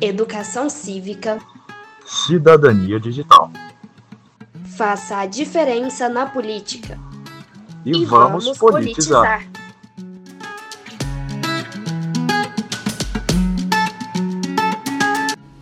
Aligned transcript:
educação 0.00 0.70
cívica, 0.70 1.38
cidadania 2.06 3.00
digital. 3.00 3.50
Faça 4.76 5.18
a 5.18 5.26
diferença 5.26 6.08
na 6.08 6.26
política. 6.26 6.98
E, 7.84 7.90
e 7.90 8.04
vamos, 8.04 8.44
vamos, 8.44 8.58
politizar. 8.58 9.40
politizar. 9.40 9.58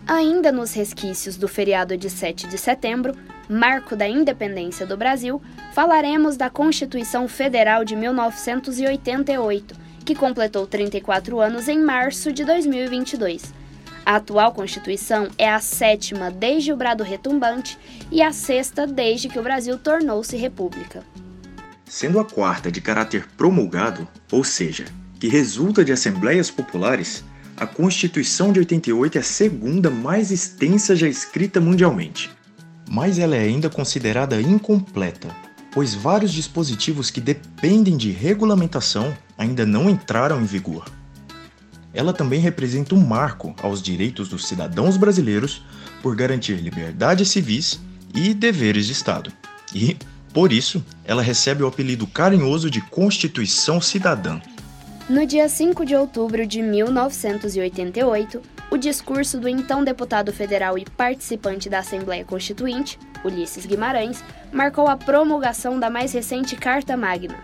Ainda 0.07 0.51
nos 0.51 0.73
resquícios 0.73 1.35
do 1.35 1.47
feriado 1.47 1.97
de 1.97 2.09
7 2.09 2.47
de 2.47 2.57
setembro, 2.57 3.13
marco 3.49 3.95
da 3.95 4.07
independência 4.07 4.85
do 4.85 4.95
Brasil, 4.95 5.41
falaremos 5.73 6.37
da 6.37 6.49
Constituição 6.49 7.27
Federal 7.27 7.83
de 7.83 7.95
1988, 7.95 9.75
que 10.05 10.15
completou 10.15 10.65
34 10.65 11.39
anos 11.39 11.67
em 11.67 11.79
março 11.79 12.31
de 12.31 12.45
2022. 12.45 13.53
A 14.07 14.15
atual 14.15 14.53
Constituição 14.53 15.27
é 15.37 15.49
a 15.49 15.59
sétima 15.59 16.31
desde 16.31 16.71
o 16.71 16.77
Brado 16.77 17.03
Retumbante 17.03 17.77
e 18.09 18.21
a 18.21 18.31
sexta 18.31 18.87
desde 18.87 19.27
que 19.27 19.37
o 19.37 19.43
Brasil 19.43 19.77
tornou-se 19.77 20.33
república. 20.37 21.03
Sendo 21.83 22.17
a 22.17 22.23
quarta 22.23 22.71
de 22.71 22.79
caráter 22.79 23.27
promulgado, 23.35 24.07
ou 24.31 24.45
seja, 24.45 24.85
que 25.19 25.27
resulta 25.27 25.83
de 25.83 25.91
assembleias 25.91 26.49
populares, 26.49 27.21
a 27.57 27.67
Constituição 27.67 28.53
de 28.53 28.59
88 28.59 29.17
é 29.17 29.19
a 29.19 29.23
segunda 29.25 29.89
mais 29.89 30.31
extensa 30.31 30.95
já 30.95 31.09
escrita 31.09 31.59
mundialmente. 31.59 32.31
Mas 32.89 33.19
ela 33.19 33.35
é 33.35 33.41
ainda 33.41 33.69
considerada 33.69 34.39
incompleta, 34.39 35.27
pois 35.69 35.93
vários 35.93 36.31
dispositivos 36.31 37.11
que 37.11 37.19
dependem 37.19 37.97
de 37.97 38.11
regulamentação 38.11 39.13
ainda 39.37 39.65
não 39.65 39.89
entraram 39.89 40.39
em 40.39 40.45
vigor 40.45 40.85
ela 41.97 42.13
também 42.13 42.39
representa 42.39 42.93
um 42.93 43.03
marco 43.03 43.55
aos 43.59 43.81
direitos 43.81 44.29
dos 44.29 44.47
cidadãos 44.47 44.97
brasileiros 44.97 45.63
por 46.03 46.15
garantir 46.15 46.53
liberdades 46.53 47.29
civis 47.29 47.79
e 48.13 48.35
deveres 48.35 48.85
de 48.85 48.91
Estado. 48.91 49.33
E, 49.73 49.97
por 50.31 50.53
isso, 50.53 50.85
ela 51.03 51.23
recebe 51.23 51.63
o 51.63 51.67
apelido 51.67 52.05
carinhoso 52.05 52.69
de 52.69 52.81
Constituição 52.81 53.81
Cidadã. 53.81 54.39
No 55.09 55.25
dia 55.25 55.49
5 55.49 55.83
de 55.83 55.95
outubro 55.95 56.45
de 56.45 56.61
1988, 56.61 58.41
o 58.69 58.77
discurso 58.77 59.39
do 59.39 59.49
então 59.49 59.83
deputado 59.83 60.31
federal 60.31 60.77
e 60.77 60.85
participante 60.85 61.67
da 61.67 61.79
Assembleia 61.79 62.23
Constituinte, 62.23 62.99
Ulisses 63.23 63.65
Guimarães, 63.65 64.23
marcou 64.51 64.87
a 64.87 64.95
promulgação 64.95 65.79
da 65.79 65.89
mais 65.89 66.13
recente 66.13 66.55
Carta 66.55 66.95
Magna. 66.95 67.39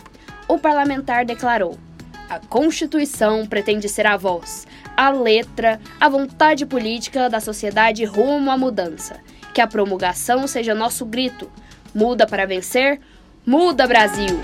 O 0.48 0.60
parlamentar 0.60 1.26
declarou: 1.26 1.80
a 2.30 2.40
Constituição 2.40 3.46
pretende 3.46 3.88
ser 3.90 4.06
a 4.06 4.18
voz, 4.18 4.66
a 4.96 5.10
letra, 5.10 5.80
a 6.00 6.10
vontade 6.10 6.66
política 6.66 7.30
da 7.30 7.40
sociedade 7.40 8.06
rumo 8.06 8.52
à 8.52 8.58
mudança. 8.58 9.20
Que 9.54 9.62
a 9.62 9.68
promulgação 9.68 10.48
seja 10.48 10.74
nosso 10.74 11.06
grito. 11.06 11.50
Muda 11.94 12.26
para 12.26 12.48
vencer, 12.48 13.00
muda 13.46 13.86
Brasil! 13.86 14.42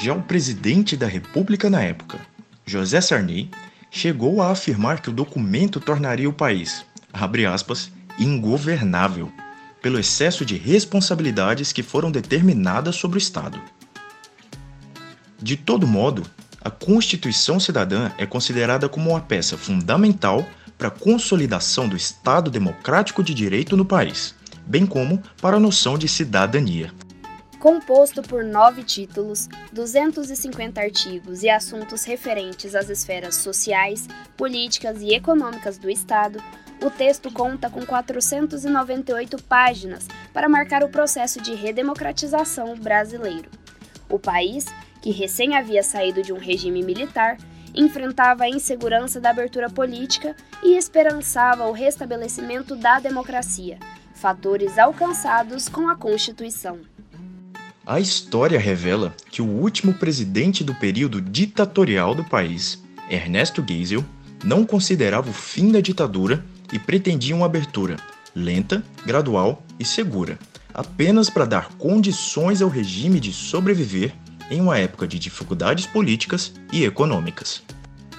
Já 0.00 0.14
o 0.14 0.22
presidente 0.22 0.96
da 0.96 1.06
República 1.06 1.68
na 1.68 1.82
época, 1.82 2.18
José 2.64 3.00
Sarney, 3.00 3.50
chegou 3.90 4.40
a 4.40 4.50
afirmar 4.50 5.02
que 5.02 5.10
o 5.10 5.12
documento 5.12 5.80
tornaria 5.80 6.28
o 6.28 6.32
país, 6.32 6.84
abre 7.12 7.44
aspas, 7.44 7.90
ingovernável, 8.18 9.32
pelo 9.80 9.98
excesso 9.98 10.44
de 10.44 10.56
responsabilidades 10.56 11.72
que 11.72 11.82
foram 11.82 12.10
determinadas 12.10 12.96
sobre 12.96 13.16
o 13.16 13.18
Estado. 13.18 13.60
De 15.40 15.56
todo 15.56 15.86
modo, 15.86 16.24
a 16.60 16.70
Constituição 16.70 17.60
Cidadã 17.60 18.10
é 18.18 18.26
considerada 18.26 18.88
como 18.88 19.10
uma 19.10 19.20
peça 19.20 19.56
fundamental 19.56 20.44
para 20.76 20.88
a 20.88 20.92
consolidação 20.92 21.88
do 21.88 21.96
Estado 21.96 22.50
democrático 22.50 23.22
de 23.22 23.32
direito 23.32 23.76
no 23.76 23.84
país, 23.84 24.34
bem 24.66 24.84
como 24.84 25.22
para 25.40 25.56
a 25.56 25.60
noção 25.60 25.96
de 25.96 26.08
cidadania. 26.08 26.92
Composto 27.58 28.22
por 28.22 28.44
nove 28.44 28.84
títulos, 28.84 29.48
250 29.72 30.80
artigos 30.80 31.42
e 31.42 31.50
assuntos 31.50 32.04
referentes 32.04 32.74
às 32.76 32.88
esferas 32.88 33.34
sociais, 33.34 34.06
políticas 34.36 35.00
e 35.00 35.12
econômicas 35.12 35.76
do 35.76 35.90
Estado, 35.90 36.40
o 36.82 36.90
texto 36.90 37.30
conta 37.32 37.68
com 37.68 37.84
498 37.84 39.42
páginas 39.42 40.06
para 40.32 40.48
marcar 40.48 40.82
o 40.84 40.88
processo 40.88 41.40
de 41.40 41.54
redemocratização 41.54 42.76
brasileiro. 42.76 43.50
O 44.08 44.18
país, 44.18 44.66
que 45.02 45.10
recém 45.10 45.56
havia 45.56 45.82
saído 45.82 46.22
de 46.22 46.32
um 46.32 46.38
regime 46.38 46.82
militar, 46.82 47.36
enfrentava 47.74 48.44
a 48.44 48.48
insegurança 48.48 49.20
da 49.20 49.30
abertura 49.30 49.68
política 49.68 50.34
e 50.62 50.76
esperançava 50.76 51.66
o 51.66 51.72
restabelecimento 51.72 52.74
da 52.74 52.98
democracia, 52.98 53.78
fatores 54.14 54.78
alcançados 54.78 55.68
com 55.68 55.88
a 55.88 55.96
Constituição. 55.96 56.78
A 57.86 57.98
história 57.98 58.58
revela 58.58 59.14
que 59.30 59.40
o 59.40 59.46
último 59.46 59.94
presidente 59.94 60.62
do 60.62 60.74
período 60.74 61.20
ditatorial 61.20 62.14
do 62.14 62.24
país, 62.24 62.82
Ernesto 63.08 63.64
Geisel, 63.66 64.04
não 64.44 64.64
considerava 64.64 65.30
o 65.30 65.32
fim 65.32 65.72
da 65.72 65.80
ditadura 65.80 66.44
e 66.72 66.78
pretendiam 66.78 67.38
uma 67.38 67.46
abertura 67.46 67.96
lenta, 68.34 68.84
gradual 69.04 69.62
e 69.78 69.84
segura, 69.84 70.38
apenas 70.72 71.28
para 71.28 71.44
dar 71.44 71.68
condições 71.74 72.62
ao 72.62 72.68
regime 72.68 73.18
de 73.18 73.32
sobreviver 73.32 74.14
em 74.50 74.60
uma 74.60 74.78
época 74.78 75.06
de 75.06 75.18
dificuldades 75.18 75.86
políticas 75.86 76.52
e 76.72 76.84
econômicas. 76.84 77.62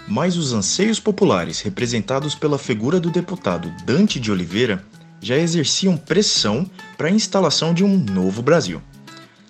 Mas 0.07 0.37
os 0.37 0.53
anseios 0.53 0.99
populares 0.99 1.61
representados 1.61 2.35
pela 2.35 2.57
figura 2.57 2.99
do 2.99 3.09
deputado 3.09 3.71
Dante 3.85 4.19
de 4.19 4.31
Oliveira 4.31 4.83
já 5.21 5.37
exerciam 5.37 5.95
pressão 5.97 6.69
para 6.97 7.07
a 7.07 7.11
instalação 7.11 7.73
de 7.73 7.83
um 7.83 7.97
novo 7.97 8.41
Brasil, 8.41 8.81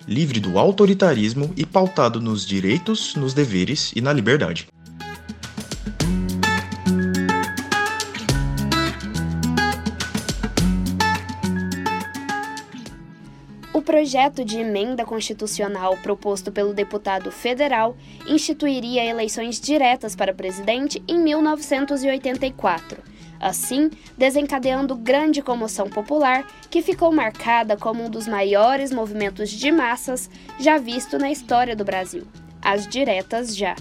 livre 0.08 0.40
do 0.40 0.58
autoritarismo 0.58 1.54
e 1.56 1.66
pautado 1.66 2.20
nos 2.20 2.46
direitos, 2.46 3.16
nos 3.16 3.34
deveres 3.34 3.92
e 3.96 4.02
na 4.02 4.12
liberdade. 4.12 4.68
Projeto 13.90 14.46
de 14.46 14.60
emenda 14.60 15.04
constitucional 15.04 15.98
proposto 15.98 16.52
pelo 16.52 16.76
deputado 16.76 17.32
federal 17.32 17.98
instituiria 18.28 19.04
eleições 19.04 19.60
diretas 19.60 20.16
para 20.16 20.32
presidente 20.32 21.02
em 21.08 21.18
1984, 21.18 23.02
assim 23.40 23.90
desencadeando 24.16 24.96
grande 24.96 25.42
comoção 25.42 25.90
popular 25.90 26.46
que 26.70 26.84
ficou 26.84 27.12
marcada 27.12 27.76
como 27.76 28.06
um 28.06 28.12
dos 28.12 28.28
maiores 28.28 28.92
movimentos 28.92 29.50
de 29.50 29.72
massas 29.72 30.30
já 30.60 30.78
visto 30.78 31.18
na 31.18 31.32
história 31.32 31.76
do 31.76 31.84
Brasil. 31.84 32.28
As 32.62 32.86
diretas 32.86 33.58
já. 33.58 33.76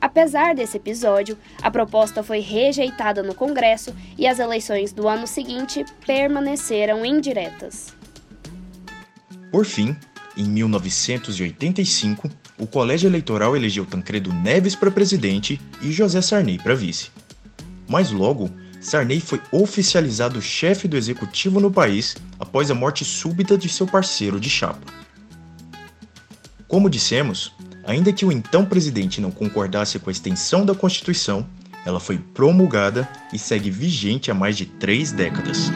Apesar 0.00 0.54
desse 0.54 0.76
episódio, 0.76 1.36
a 1.60 1.68
proposta 1.68 2.22
foi 2.22 2.38
rejeitada 2.38 3.24
no 3.24 3.34
Congresso 3.34 3.92
e 4.16 4.24
as 4.24 4.38
eleições 4.38 4.92
do 4.92 5.08
ano 5.08 5.26
seguinte 5.26 5.84
permaneceram 6.06 7.04
indiretas. 7.04 8.00
Por 9.52 9.66
fim, 9.66 9.94
em 10.34 10.44
1985, 10.44 12.30
o 12.58 12.66
Colégio 12.66 13.06
Eleitoral 13.06 13.54
elegeu 13.54 13.84
Tancredo 13.84 14.32
Neves 14.32 14.74
para 14.74 14.90
presidente 14.90 15.60
e 15.82 15.92
José 15.92 16.22
Sarney 16.22 16.58
para 16.58 16.74
vice. 16.74 17.10
Mas 17.86 18.10
logo, 18.10 18.50
Sarney 18.80 19.20
foi 19.20 19.42
oficializado 19.52 20.40
chefe 20.40 20.88
do 20.88 20.96
executivo 20.96 21.60
no 21.60 21.70
país 21.70 22.16
após 22.40 22.70
a 22.70 22.74
morte 22.74 23.04
súbita 23.04 23.58
de 23.58 23.68
seu 23.68 23.86
parceiro 23.86 24.40
de 24.40 24.48
chapa. 24.48 24.90
Como 26.66 26.88
dissemos, 26.88 27.52
ainda 27.84 28.10
que 28.10 28.24
o 28.24 28.32
então 28.32 28.64
presidente 28.64 29.20
não 29.20 29.30
concordasse 29.30 29.98
com 29.98 30.08
a 30.08 30.12
extensão 30.12 30.64
da 30.64 30.74
Constituição, 30.74 31.46
ela 31.84 32.00
foi 32.00 32.16
promulgada 32.16 33.06
e 33.34 33.38
segue 33.38 33.70
vigente 33.70 34.30
há 34.30 34.34
mais 34.34 34.56
de 34.56 34.64
três 34.64 35.12
décadas. 35.12 35.70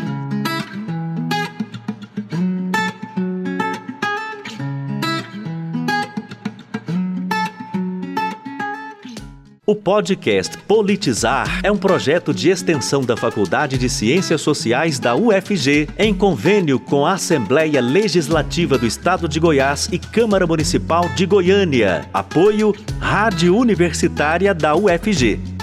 O 9.69 9.75
podcast 9.75 10.57
Politizar 10.59 11.59
é 11.61 11.73
um 11.73 11.77
projeto 11.77 12.33
de 12.33 12.51
extensão 12.51 13.03
da 13.03 13.17
Faculdade 13.17 13.77
de 13.77 13.89
Ciências 13.89 14.41
Sociais 14.41 15.01
da 15.01 15.17
UFG, 15.17 15.89
em 15.99 16.15
convênio 16.15 16.79
com 16.79 17.05
a 17.05 17.15
Assembleia 17.15 17.81
Legislativa 17.81 18.79
do 18.79 18.87
Estado 18.87 19.29
de 19.29 19.41
Goiás 19.41 19.89
e 19.91 19.99
Câmara 19.99 20.47
Municipal 20.47 21.09
de 21.17 21.27
Goiânia. 21.27 22.09
Apoio 22.15 22.73
Rádio 23.01 23.57
Universitária 23.57 24.55
da 24.55 24.77
UFG. 24.77 25.56